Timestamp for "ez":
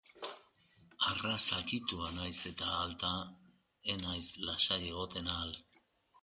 3.95-3.99